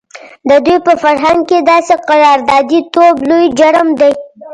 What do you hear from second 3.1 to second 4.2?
لوی جرم دی.